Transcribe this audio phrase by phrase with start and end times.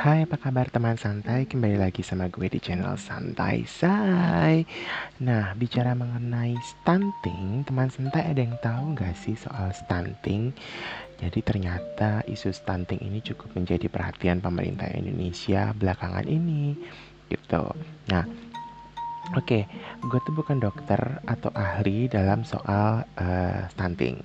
[0.00, 1.44] Hai, apa kabar teman santai?
[1.44, 4.64] Kembali lagi sama gue di channel Santai Say.
[5.20, 10.56] Nah, bicara mengenai stunting, teman santai ada yang tahu nggak sih soal stunting?
[11.20, 16.80] Jadi ternyata isu stunting ini cukup menjadi perhatian pemerintah Indonesia belakangan ini,
[17.28, 17.68] gitu.
[18.08, 18.24] Nah,
[19.36, 19.68] oke, okay,
[20.00, 24.16] gue tuh bukan dokter atau ahli dalam soal uh, stunting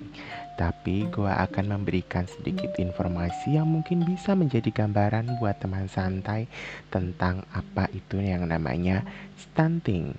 [0.56, 6.48] tapi gue akan memberikan sedikit informasi yang mungkin bisa menjadi gambaran buat teman santai
[6.88, 9.04] tentang apa itu yang namanya
[9.36, 10.16] stunting.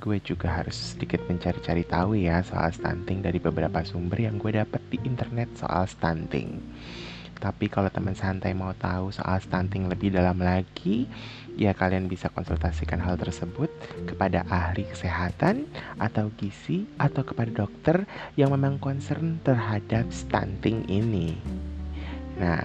[0.00, 4.82] Gue juga harus sedikit mencari-cari tahu ya soal stunting dari beberapa sumber yang gue dapat
[4.88, 6.58] di internet soal stunting.
[7.42, 11.10] Tapi kalau teman santai mau tahu soal stunting lebih dalam lagi,
[11.58, 13.66] ya kalian bisa konsultasikan hal tersebut
[14.06, 15.66] kepada ahli kesehatan
[15.98, 18.06] atau gizi atau kepada dokter
[18.38, 21.34] yang memang concern terhadap stunting ini.
[22.38, 22.62] Nah,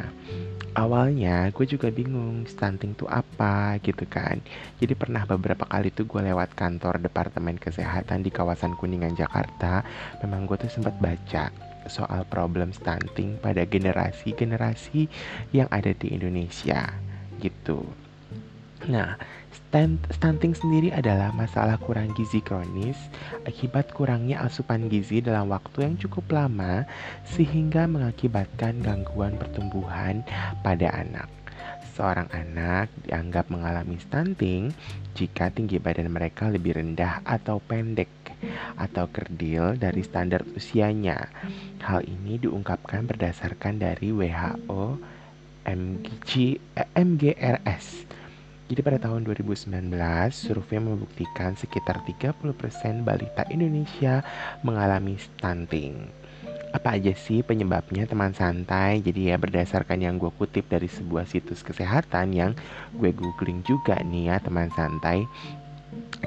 [0.78, 4.38] awalnya gue juga bingung stunting itu apa gitu kan
[4.78, 9.81] jadi pernah beberapa kali tuh gue lewat kantor departemen kesehatan di kawasan kuningan Jakarta
[10.22, 11.50] memang gue tuh sempat baca
[11.88, 15.07] soal problem stunting pada generasi-generasi
[15.52, 16.91] yang ada di Indonesia
[17.41, 17.83] gitu.
[18.88, 19.17] Nah,
[20.13, 22.95] stunting sendiri adalah masalah kurang gizi kronis
[23.43, 26.85] akibat kurangnya asupan gizi dalam waktu yang cukup lama
[27.25, 30.21] sehingga mengakibatkan gangguan pertumbuhan
[30.61, 31.27] pada anak.
[31.97, 34.69] Seorang anak dianggap mengalami stunting
[35.17, 38.27] jika tinggi badan mereka lebih rendah atau pendek
[38.77, 41.30] atau kerdil dari standar usianya.
[41.81, 44.97] Hal ini diungkapkan berdasarkan dari WHO
[45.67, 48.08] MGC, eh, MGRS.
[48.67, 54.23] Jadi pada tahun 2019, survei membuktikan sekitar 30% balita Indonesia
[54.59, 56.11] mengalami stunting.
[56.75, 58.99] Apa aja sih penyebabnya teman santai?
[58.99, 62.52] Jadi ya berdasarkan yang gue kutip dari sebuah situs kesehatan yang
[62.91, 65.23] gue googling juga nih ya teman santai.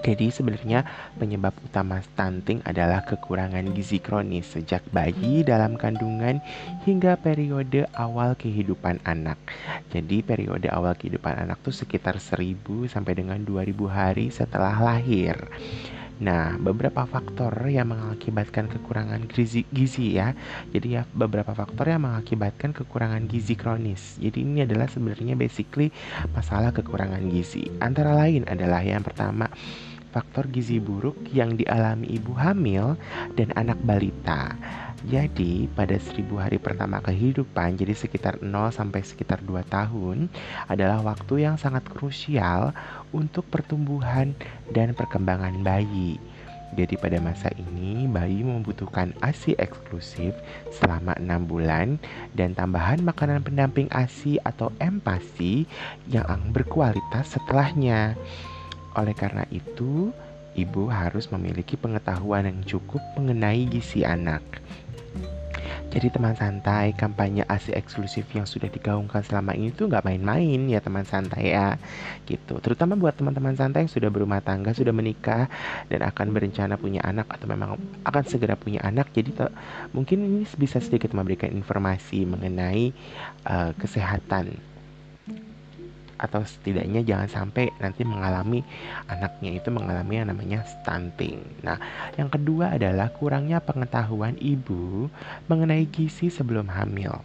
[0.00, 0.88] Jadi sebenarnya
[1.20, 6.40] penyebab utama stunting adalah kekurangan gizi kronis sejak bayi dalam kandungan
[6.88, 9.36] hingga periode awal kehidupan anak.
[9.92, 15.36] Jadi periode awal kehidupan anak tuh sekitar 1000 sampai dengan 2000 hari setelah lahir.
[16.20, 20.36] Nah, beberapa faktor yang mengakibatkan kekurangan gizi, gizi ya.
[20.68, 24.20] Jadi ya beberapa faktor yang mengakibatkan kekurangan gizi kronis.
[24.20, 25.88] Jadi ini adalah sebenarnya basically
[26.36, 27.72] masalah kekurangan gizi.
[27.80, 29.48] Antara lain adalah yang pertama
[30.10, 32.98] faktor gizi buruk yang dialami ibu hamil
[33.34, 34.54] dan anak balita.
[35.08, 40.28] Jadi pada seribu hari pertama kehidupan jadi sekitar 0 sampai sekitar 2 tahun
[40.68, 42.76] adalah waktu yang sangat krusial
[43.08, 44.36] untuk pertumbuhan
[44.76, 46.20] dan perkembangan bayi.
[46.70, 50.36] Jadi pada masa ini bayi membutuhkan ASI eksklusif
[50.70, 51.98] selama 6 bulan
[52.38, 55.66] dan tambahan makanan pendamping ASI atau MPASI
[56.12, 58.14] yang berkualitas setelahnya.
[58.98, 60.10] Oleh karena itu,
[60.58, 64.42] ibu harus memiliki pengetahuan yang cukup mengenai gizi anak.
[65.90, 70.78] Jadi teman santai, kampanye ASI eksklusif yang sudah digaungkan selama ini tuh nggak main-main ya
[70.78, 71.82] teman santai ya,
[72.30, 72.62] gitu.
[72.62, 75.50] Terutama buat teman-teman santai yang sudah berumah tangga, sudah menikah
[75.90, 77.74] dan akan berencana punya anak atau memang
[78.06, 79.10] akan segera punya anak.
[79.10, 79.34] Jadi
[79.90, 82.94] mungkin ini bisa sedikit memberikan informasi mengenai
[83.50, 84.69] uh, kesehatan
[86.20, 88.60] atau setidaknya jangan sampai nanti mengalami
[89.08, 91.40] anaknya itu mengalami yang namanya stunting.
[91.64, 91.80] Nah,
[92.20, 95.08] yang kedua adalah kurangnya pengetahuan ibu
[95.48, 97.24] mengenai gizi sebelum hamil.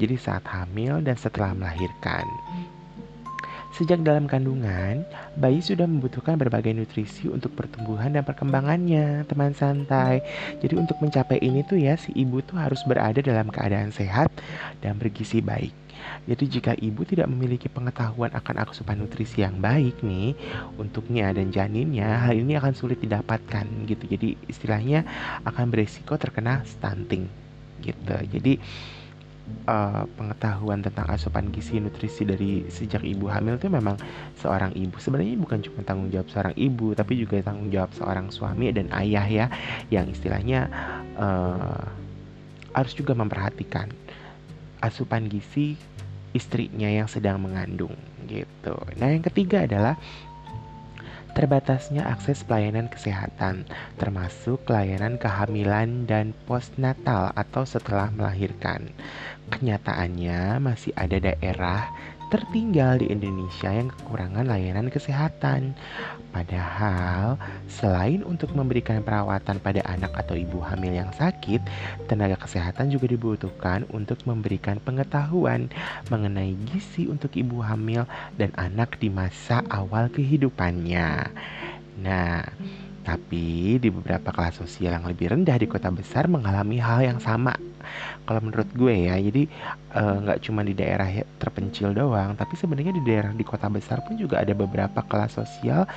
[0.00, 2.24] Jadi saat hamil dan setelah melahirkan.
[3.70, 5.06] Sejak dalam kandungan,
[5.38, 10.26] bayi sudah membutuhkan berbagai nutrisi untuk pertumbuhan dan perkembangannya, teman santai.
[10.58, 14.26] Jadi untuk mencapai ini tuh ya, si ibu tuh harus berada dalam keadaan sehat
[14.82, 15.70] dan bergizi baik.
[16.28, 20.36] Jadi jika ibu tidak memiliki pengetahuan akan asupan nutrisi yang baik nih
[20.76, 24.04] untuknya dan janinnya, hal ini akan sulit didapatkan gitu.
[24.06, 25.04] Jadi istilahnya
[25.48, 27.26] akan beresiko terkena stunting
[27.82, 28.14] gitu.
[28.30, 28.60] Jadi
[29.66, 33.96] uh, pengetahuan tentang asupan gizi nutrisi dari sejak ibu hamil itu memang
[34.38, 38.70] seorang ibu sebenarnya bukan cuma tanggung jawab seorang ibu tapi juga tanggung jawab seorang suami
[38.70, 39.46] dan ayah ya
[39.90, 40.70] yang istilahnya
[41.18, 41.82] uh,
[42.74, 43.90] harus juga memperhatikan
[44.80, 45.76] asupan gizi
[46.32, 47.94] istrinya yang sedang mengandung
[48.30, 48.76] gitu.
[48.98, 49.98] Nah, yang ketiga adalah
[51.32, 53.64] terbatasnya akses pelayanan kesehatan,
[53.96, 58.90] termasuk layanan kehamilan dan postnatal atau setelah melahirkan.
[59.50, 61.90] Kenyataannya masih ada daerah
[62.30, 65.74] tertinggal di Indonesia yang kekurangan layanan kesehatan.
[66.30, 67.34] Padahal,
[67.66, 71.58] selain untuk memberikan perawatan pada anak atau ibu hamil yang sakit,
[72.06, 75.66] tenaga kesehatan juga dibutuhkan untuk memberikan pengetahuan
[76.06, 78.06] mengenai gizi untuk ibu hamil
[78.38, 81.34] dan anak di masa awal kehidupannya.
[81.98, 82.46] Nah,
[83.02, 87.69] tapi di beberapa kelas sosial yang lebih rendah di kota besar mengalami hal yang sama.
[88.28, 89.42] Kalau menurut gue ya, jadi
[89.96, 91.08] eh, nggak uh, cuma di daerah
[91.40, 95.88] terpencil doang, tapi sebenarnya di daerah di kota besar pun juga ada beberapa kelas sosial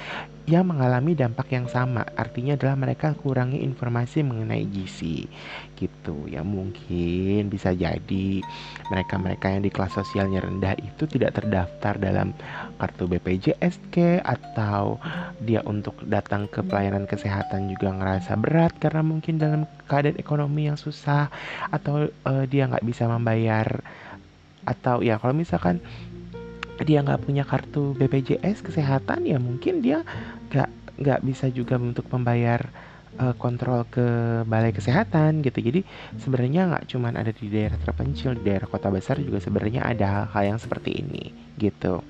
[0.43, 2.03] yang mengalami dampak yang sama.
[2.19, 5.23] Artinya adalah mereka kurangi informasi mengenai gizi.
[5.83, 6.31] Gitu.
[6.31, 8.39] Ya mungkin bisa jadi
[8.87, 12.31] mereka-mereka yang di kelas sosialnya rendah itu tidak terdaftar dalam
[12.79, 14.95] kartu BPJS ke atau
[15.43, 20.79] dia untuk datang ke pelayanan kesehatan juga ngerasa berat karena mungkin dalam keadaan ekonomi yang
[20.79, 21.27] susah
[21.67, 23.83] atau uh, dia nggak bisa membayar
[24.63, 25.83] atau ya kalau misalkan
[26.87, 30.07] dia nggak punya kartu BPJS kesehatan ya mungkin dia
[30.51, 30.69] nggak
[31.03, 32.71] nggak bisa juga untuk membayar
[33.19, 34.05] uh, kontrol ke
[34.47, 35.59] balai kesehatan gitu.
[35.59, 35.81] Jadi
[36.17, 40.55] sebenarnya nggak cuma ada di daerah terpencil di daerah kota besar juga sebenarnya ada hal
[40.55, 42.01] yang seperti ini gitu.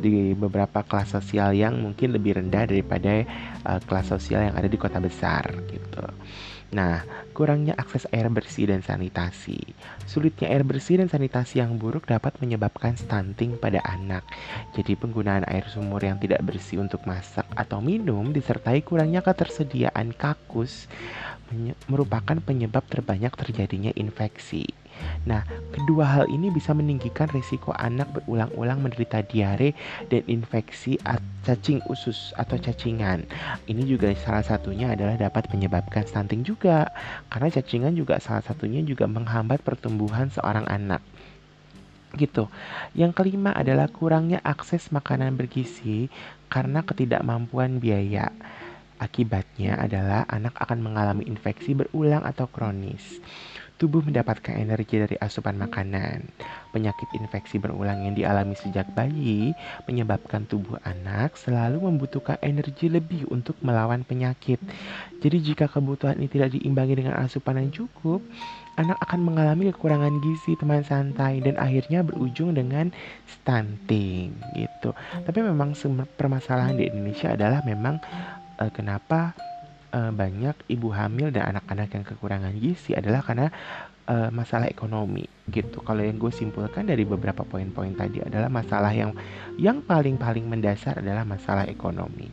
[0.00, 3.26] Di beberapa kelas sosial yang mungkin lebih rendah daripada
[3.66, 6.04] uh, kelas sosial yang ada di kota besar gitu
[6.70, 7.02] Nah,
[7.34, 9.58] kurangnya akses air bersih dan sanitasi.
[10.06, 14.22] Sulitnya air bersih dan sanitasi yang buruk dapat menyebabkan stunting pada anak.
[14.78, 20.86] Jadi penggunaan air sumur yang tidak bersih untuk masak atau minum disertai kurangnya ketersediaan kakus
[21.90, 24.79] merupakan penyebab terbanyak terjadinya infeksi.
[25.28, 29.76] Nah, kedua hal ini bisa meninggikan risiko anak berulang-ulang menderita diare
[30.08, 30.96] dan infeksi
[31.44, 33.24] cacing usus atau cacingan.
[33.68, 36.88] Ini juga salah satunya adalah dapat menyebabkan stunting juga,
[37.32, 41.00] karena cacingan juga salah satunya juga menghambat pertumbuhan seorang anak
[42.18, 42.50] gitu.
[42.96, 46.10] Yang kelima adalah kurangnya akses makanan bergizi
[46.50, 48.34] karena ketidakmampuan biaya.
[49.00, 53.22] Akibatnya adalah anak akan mengalami infeksi berulang atau kronis.
[53.80, 56.28] Tubuh mendapatkan energi dari asupan makanan.
[56.68, 59.56] Penyakit infeksi berulang yang dialami sejak bayi
[59.88, 64.60] menyebabkan tubuh anak selalu membutuhkan energi lebih untuk melawan penyakit.
[65.24, 68.20] Jadi jika kebutuhan ini tidak diimbangi dengan asupan yang cukup,
[68.76, 72.92] anak akan mengalami kekurangan gizi teman santai dan akhirnya berujung dengan
[73.24, 74.92] stunting gitu.
[75.24, 75.72] Tapi memang
[76.20, 77.96] permasalahan di Indonesia adalah memang
[78.60, 79.32] uh, kenapa
[79.92, 83.50] uh, banyak ibu hamil dan anak-anak yang kekurangan gizi adalah karena
[84.10, 85.82] uh, masalah ekonomi gitu.
[85.82, 89.14] Kalau yang gue simpulkan dari beberapa poin-poin tadi adalah masalah yang
[89.58, 92.30] yang paling-paling mendasar adalah masalah ekonomi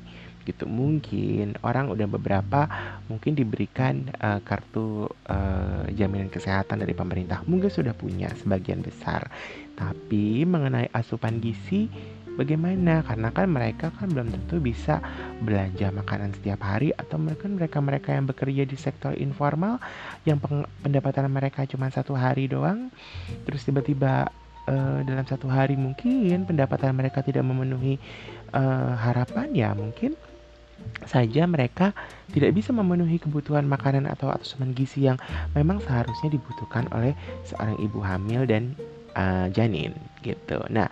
[0.48, 0.64] gitu.
[0.64, 2.72] Mungkin orang udah beberapa
[3.12, 7.44] mungkin diberikan uh, kartu uh, jaminan kesehatan dari pemerintah.
[7.44, 9.28] Mungkin sudah punya sebagian besar.
[9.76, 11.92] Tapi mengenai asupan gizi
[12.38, 13.02] Bagaimana?
[13.02, 15.02] Karena kan mereka kan belum tentu bisa
[15.42, 19.82] belanja makanan setiap hari atau mereka mereka mereka yang bekerja di sektor informal
[20.24, 20.38] yang
[20.86, 22.94] pendapatan mereka cuma satu hari doang,
[23.50, 24.30] terus tiba-tiba
[24.70, 27.98] uh, dalam satu hari mungkin pendapatan mereka tidak memenuhi
[28.54, 30.14] uh, harapan ya mungkin
[31.10, 31.92] saja mereka
[32.30, 35.18] tidak bisa memenuhi kebutuhan makanan atau asupan gizi yang
[35.58, 37.18] memang seharusnya dibutuhkan oleh
[37.50, 38.78] seorang ibu hamil dan
[39.18, 40.62] uh, janin gitu.
[40.70, 40.86] Nah,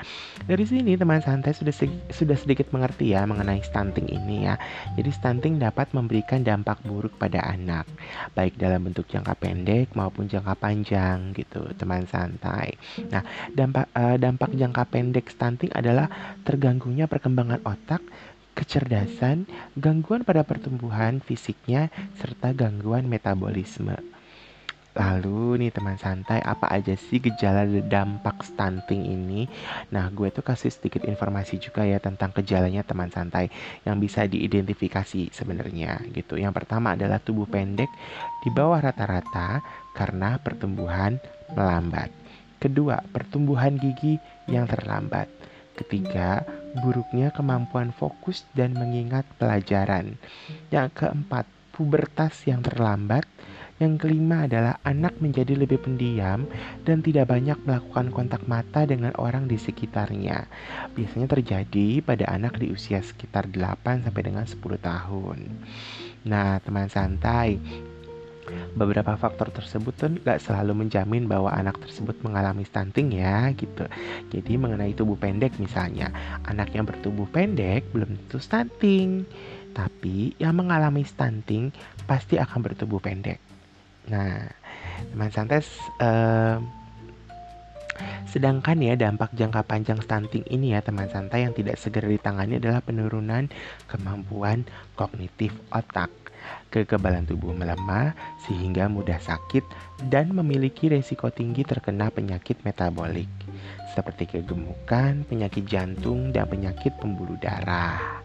[0.49, 1.73] dari sini teman santai sudah
[2.09, 4.57] sudah sedikit mengerti ya mengenai stunting ini ya.
[4.97, 7.85] Jadi stunting dapat memberikan dampak buruk pada anak,
[8.33, 12.73] baik dalam bentuk jangka pendek maupun jangka panjang gitu, teman santai.
[13.13, 13.21] Nah,
[13.53, 16.09] dampak uh, dampak jangka pendek stunting adalah
[16.41, 18.01] terganggunya perkembangan otak
[18.55, 24.14] kecerdasan, gangguan pada pertumbuhan fisiknya, serta gangguan metabolisme.
[24.95, 29.43] Lalu nih teman santai, apa aja sih gejala dampak stunting ini?
[29.91, 33.51] Nah, gue tuh kasih sedikit informasi juga ya tentang gejalanya teman santai
[33.83, 36.39] yang bisa diidentifikasi sebenarnya gitu.
[36.39, 37.91] Yang pertama adalah tubuh pendek
[38.39, 39.59] di bawah rata-rata
[39.91, 41.19] karena pertumbuhan
[41.51, 42.07] melambat.
[42.55, 44.15] Kedua, pertumbuhan gigi
[44.47, 45.27] yang terlambat.
[45.75, 46.47] Ketiga,
[46.79, 50.15] buruknya kemampuan fokus dan mengingat pelajaran.
[50.71, 51.43] Yang keempat,
[51.75, 53.27] pubertas yang terlambat.
[53.75, 56.47] Yang kelima adalah anak menjadi lebih pendiam
[56.87, 60.47] dan tidak banyak melakukan kontak mata dengan orang di sekitarnya.
[60.95, 65.39] Biasanya terjadi pada anak di usia sekitar 8 sampai dengan 10 tahun.
[66.23, 67.59] Nah, teman santai,
[68.79, 73.91] beberapa faktor tersebut tuh gak selalu menjamin bahwa anak tersebut mengalami stunting ya gitu.
[74.31, 76.15] Jadi mengenai tubuh pendek misalnya,
[76.47, 79.27] anak yang bertubuh pendek belum tentu stunting.
[79.75, 81.75] Tapi yang mengalami stunting
[82.07, 83.54] pasti akan bertubuh pendek.
[84.09, 84.45] Nah,
[85.11, 85.61] teman santai
[86.01, 86.57] uh,
[88.27, 92.83] Sedangkan ya dampak jangka panjang stunting ini ya teman santai yang tidak segera ditangani adalah
[92.83, 93.47] penurunan
[93.87, 94.67] kemampuan
[94.99, 96.11] kognitif otak.
[96.67, 98.11] Kekebalan tubuh melemah
[98.43, 99.63] sehingga mudah sakit
[100.11, 103.31] dan memiliki resiko tinggi terkena penyakit metabolik
[103.95, 108.19] seperti kegemukan, penyakit jantung, dan penyakit pembuluh darah.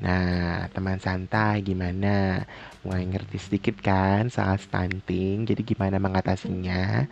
[0.00, 2.40] Nah, teman santai gimana?
[2.80, 5.44] Mulai ngerti sedikit kan soal stunting?
[5.44, 7.04] Jadi gimana mengatasinya?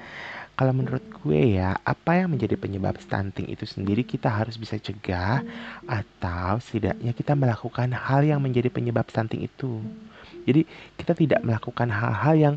[0.59, 5.47] Kalau menurut gue ya, apa yang menjadi penyebab stunting itu sendiri kita harus bisa cegah
[5.87, 9.79] atau setidaknya kita melakukan hal yang menjadi penyebab stunting itu.
[10.49, 10.67] Jadi
[10.99, 12.55] kita tidak melakukan hal-hal yang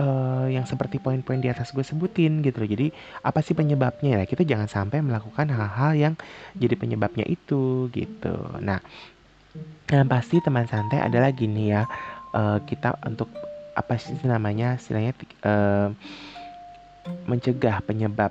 [0.00, 2.70] uh, yang seperti poin-poin di atas gue sebutin gitu loh.
[2.72, 2.86] Jadi
[3.20, 4.24] apa sih penyebabnya ya?
[4.24, 6.14] Kita jangan sampai melakukan hal-hal yang
[6.56, 8.56] jadi penyebabnya itu gitu.
[8.62, 8.80] Nah,
[9.90, 11.86] yang pasti teman santai adalah gini ya.
[12.30, 13.26] Uh, kita untuk
[13.74, 14.78] apa sih namanya?
[14.78, 15.90] Istilahnya uh,
[17.26, 18.30] mencegah penyebab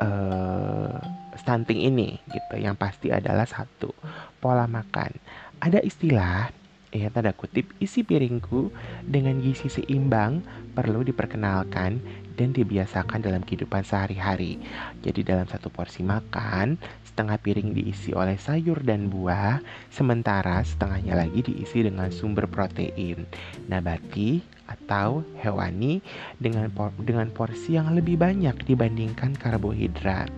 [0.00, 0.96] uh,
[1.36, 2.54] stunting ini gitu.
[2.56, 3.92] Yang pasti adalah satu,
[4.40, 5.12] pola makan.
[5.60, 6.54] Ada istilah
[6.88, 8.72] ya tanda kutip isi piringku
[9.04, 10.40] dengan gizi seimbang
[10.72, 12.00] perlu diperkenalkan
[12.38, 14.62] dan dibiasakan dalam kehidupan sehari-hari.
[15.02, 16.78] Jadi dalam satu porsi makan,
[17.18, 19.58] setengah piring diisi oleh sayur dan buah,
[19.90, 23.26] sementara setengahnya lagi diisi dengan sumber protein
[23.66, 24.38] nabati
[24.70, 25.98] atau hewani
[26.38, 30.30] dengan por dengan porsi yang lebih banyak dibandingkan karbohidrat.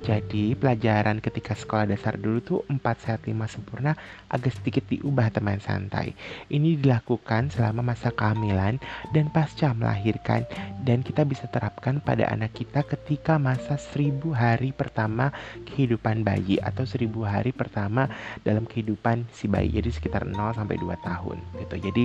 [0.00, 3.92] Jadi pelajaran ketika sekolah dasar dulu tuh 4 sehat 5 sempurna
[4.32, 6.16] agak sedikit diubah teman santai.
[6.48, 8.80] Ini dilakukan selama masa kehamilan
[9.12, 10.48] dan pasca melahirkan
[10.88, 15.36] dan kita bisa terapkan pada anak kita ketika masa 1000 hari pertama
[15.68, 18.08] kehidupan bayi atau 1000 hari pertama
[18.40, 19.68] dalam kehidupan si bayi.
[19.68, 21.76] Jadi sekitar 0 sampai 2 tahun gitu.
[21.76, 22.04] Jadi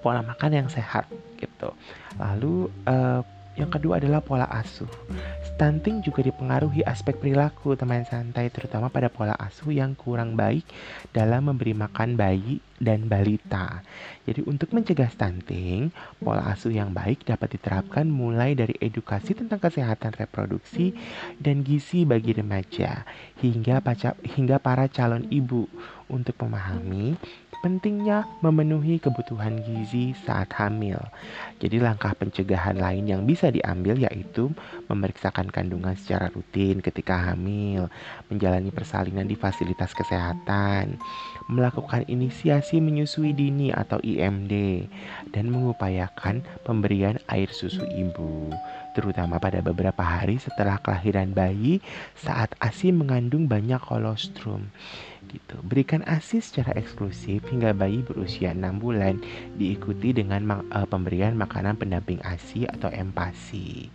[0.00, 1.70] pola makan yang sehat gitu.
[2.16, 3.20] Lalu uh,
[3.56, 4.88] yang kedua adalah pola asuh.
[5.56, 10.68] Stunting juga dipengaruhi aspek perilaku teman santai, terutama pada pola asuh yang kurang baik
[11.16, 13.80] dalam memberi makan bayi dan balita.
[14.28, 15.88] Jadi untuk mencegah stunting,
[16.20, 20.92] pola asuh yang baik dapat diterapkan mulai dari edukasi tentang kesehatan reproduksi
[21.40, 23.08] dan gizi bagi remaja
[23.40, 23.80] hingga
[24.36, 25.64] hingga para calon ibu
[26.06, 27.18] untuk memahami
[27.60, 30.98] pentingnya memenuhi kebutuhan gizi saat hamil.
[31.56, 34.52] Jadi langkah pencegahan lain yang bisa diambil yaitu
[34.88, 37.88] memeriksakan kandungan secara rutin ketika hamil,
[38.28, 41.00] menjalani persalinan di fasilitas kesehatan,
[41.48, 44.86] melakukan inisiasi menyusui dini atau IMD,
[45.32, 48.52] dan mengupayakan pemberian air susu ibu
[48.96, 51.84] terutama pada beberapa hari setelah kelahiran bayi
[52.16, 54.72] saat ASI mengandung banyak kolostrum
[55.28, 55.56] gitu.
[55.66, 59.18] Berikan ASI secara eksklusif hingga bayi berusia 6 bulan
[59.58, 63.90] diikuti dengan uh, pemberian makanan pendamping ASI atau empasi.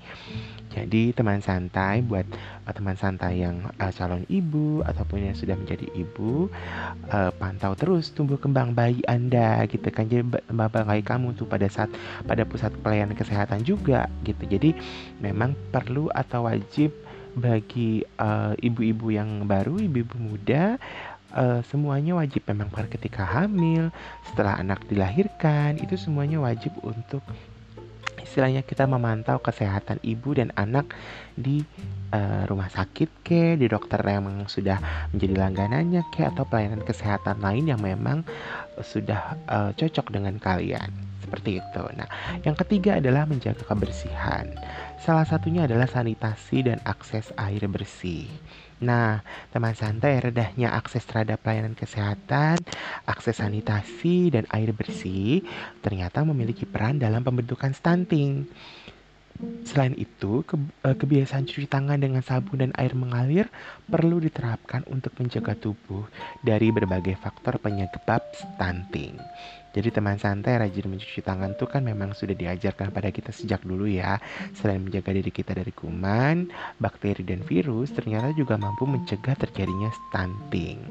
[0.71, 2.23] Jadi teman santai buat
[2.63, 6.47] uh, teman santai yang uh, calon ibu ataupun yang sudah menjadi ibu
[7.11, 10.07] uh, pantau terus tumbuh kembang bayi Anda gitu kan.
[10.07, 11.91] Jadi bayi kamu tuh pada saat
[12.23, 14.47] pada pusat pelayanan kesehatan juga gitu.
[14.47, 14.71] Jadi
[15.19, 16.95] memang perlu atau wajib
[17.31, 18.03] bagi
[18.59, 20.75] ibu-ibu uh, yang baru, ibu-ibu muda
[21.35, 23.89] uh, semuanya wajib memang ketika hamil,
[24.31, 27.23] setelah anak dilahirkan, itu semuanya wajib untuk
[28.31, 30.95] istilahnya kita memantau kesehatan ibu dan anak
[31.35, 31.67] di
[32.15, 34.79] uh, rumah sakit ke, di dokter yang memang sudah
[35.11, 38.23] menjadi langganannya ke, atau pelayanan kesehatan lain yang memang
[38.79, 41.11] sudah uh, cocok dengan kalian.
[41.21, 41.83] Seperti itu.
[41.95, 42.09] Nah,
[42.43, 44.51] yang ketiga adalah menjaga kebersihan.
[45.00, 48.27] Salah satunya adalah sanitasi dan akses air bersih.
[48.81, 49.21] Nah,
[49.53, 52.65] teman santai redahnya akses terhadap pelayanan kesehatan,
[53.05, 55.45] akses sanitasi, dan air bersih
[55.85, 58.50] ternyata memiliki peran dalam pembentukan stunting.
[59.71, 60.43] Selain itu,
[60.83, 63.47] eh, kebiasaan cuci tangan dengan sabun dan air mengalir
[63.87, 66.11] perlu diterapkan untuk menjaga tubuh
[66.43, 69.15] dari berbagai faktor penyebab stunting.
[69.71, 73.87] Jadi teman santai rajin mencuci tangan tuh kan memang sudah diajarkan pada kita sejak dulu
[73.87, 74.19] ya.
[74.51, 80.83] Selain menjaga diri kita dari kuman, bakteri dan virus, ternyata juga mampu mencegah terjadinya stunting.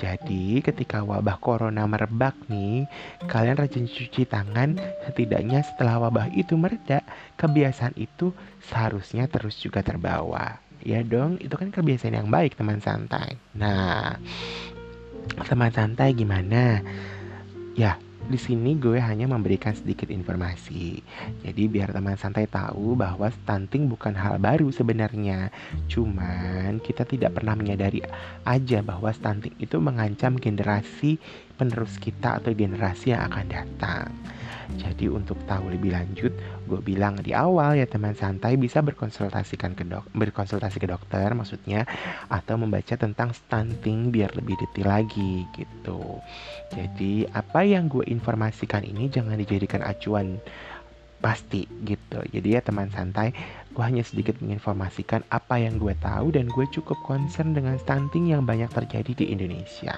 [0.00, 2.88] Jadi ketika wabah corona merebak nih,
[3.28, 7.04] kalian rajin cuci tangan setidaknya setelah wabah itu mereda,
[7.38, 8.32] kebiasaan itu
[8.66, 10.58] seharusnya terus juga terbawa.
[10.82, 13.38] Ya dong, itu kan kebiasaan yang baik teman santai.
[13.54, 14.18] Nah,
[15.46, 16.82] teman santai gimana?
[17.78, 17.96] Ya,
[18.32, 21.04] di sini gue hanya memberikan sedikit informasi.
[21.44, 25.52] Jadi biar teman santai tahu bahwa stunting bukan hal baru sebenarnya.
[25.92, 28.00] Cuman kita tidak pernah menyadari
[28.48, 31.20] aja bahwa stunting itu mengancam generasi
[31.62, 34.10] penerus kita atau generasi yang akan datang.
[34.72, 36.32] Jadi untuk tahu lebih lanjut,
[36.64, 41.84] gue bilang di awal ya teman santai bisa berkonsultasikan ke dok, berkonsultasi ke dokter maksudnya
[42.32, 46.18] atau membaca tentang stunting biar lebih detail lagi gitu.
[46.72, 50.40] Jadi apa yang gue informasikan ini jangan dijadikan acuan
[51.22, 52.18] pasti gitu.
[52.34, 53.30] Jadi ya teman santai,
[53.70, 58.42] gue hanya sedikit menginformasikan apa yang gue tahu dan gue cukup concern dengan stunting yang
[58.42, 59.94] banyak terjadi di Indonesia.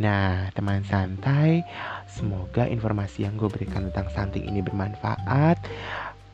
[0.00, 1.60] Nah, teman santai,
[2.08, 5.60] semoga informasi yang gue berikan tentang stunting ini bermanfaat.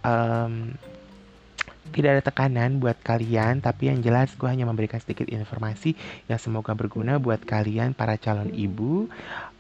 [0.07, 0.79] Um,
[1.91, 5.99] tidak ada tekanan buat kalian, tapi yang jelas gue hanya memberikan sedikit informasi
[6.31, 9.11] yang semoga berguna buat kalian para calon ibu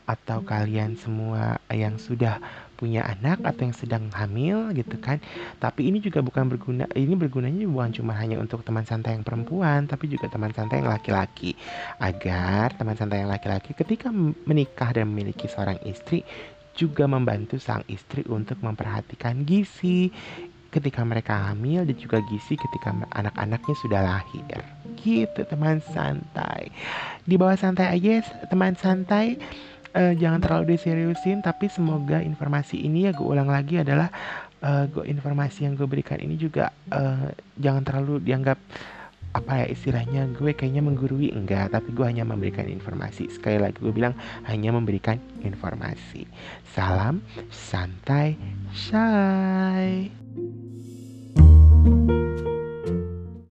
[0.07, 2.39] atau kalian semua yang sudah
[2.77, 5.19] punya anak atau yang sedang hamil gitu kan.
[5.59, 9.89] Tapi ini juga bukan berguna, ini bergunanya bukan cuma hanya untuk teman santai yang perempuan,
[9.89, 11.57] tapi juga teman santai yang laki-laki.
[11.99, 14.13] Agar teman santai yang laki-laki ketika
[14.45, 16.23] menikah dan memiliki seorang istri
[16.77, 20.13] juga membantu sang istri untuk memperhatikan gizi
[20.69, 24.61] ketika mereka hamil dan juga gizi ketika anak-anaknya sudah lahir.
[25.01, 26.69] Gitu teman santai.
[27.25, 28.21] Di bawah santai aja
[28.53, 29.41] teman santai
[29.97, 34.13] uh, jangan terlalu diseriusin tapi semoga informasi ini ya gue ulang lagi adalah
[34.61, 38.61] uh, gue informasi yang gue berikan ini juga uh, jangan terlalu dianggap
[39.37, 41.69] apa ya istilahnya gue kayaknya menggurui enggak.
[41.69, 43.29] Tapi gue hanya memberikan informasi.
[43.29, 44.17] Sekali lagi gue bilang
[44.49, 46.25] hanya memberikan informasi.
[46.73, 47.21] Salam
[47.53, 48.41] santai
[48.73, 50.09] shy